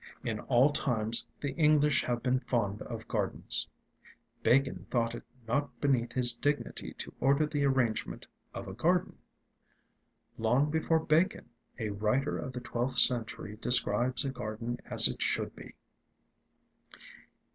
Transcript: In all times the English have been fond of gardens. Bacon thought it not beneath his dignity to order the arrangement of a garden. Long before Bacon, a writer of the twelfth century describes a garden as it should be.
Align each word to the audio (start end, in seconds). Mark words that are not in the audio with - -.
In 0.23 0.39
all 0.39 0.71
times 0.71 1.23
the 1.41 1.51
English 1.57 2.03
have 2.05 2.23
been 2.23 2.39
fond 2.39 2.81
of 2.81 3.07
gardens. 3.07 3.67
Bacon 4.41 4.87
thought 4.89 5.13
it 5.13 5.21
not 5.47 5.79
beneath 5.79 6.11
his 6.13 6.33
dignity 6.33 6.93
to 6.93 7.13
order 7.19 7.45
the 7.45 7.65
arrangement 7.65 8.25
of 8.51 8.67
a 8.67 8.73
garden. 8.73 9.15
Long 10.39 10.71
before 10.71 10.99
Bacon, 11.05 11.49
a 11.77 11.89
writer 11.89 12.35
of 12.39 12.51
the 12.51 12.61
twelfth 12.61 12.97
century 12.97 13.57
describes 13.61 14.25
a 14.25 14.31
garden 14.31 14.79
as 14.87 15.07
it 15.07 15.21
should 15.21 15.55
be. 15.55 15.75